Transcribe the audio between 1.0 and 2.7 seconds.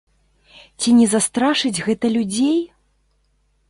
не застрашыць гэта людзей?